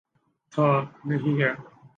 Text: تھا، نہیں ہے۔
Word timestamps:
تھا، 0.53 0.67
نہیں 1.05 1.41
ہے۔ 1.41 1.51